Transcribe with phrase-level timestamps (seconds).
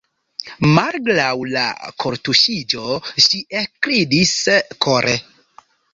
[0.77, 1.65] Malgraŭ la
[2.05, 4.35] kortuŝiĝo ŝi ekridis
[4.87, 5.15] kore.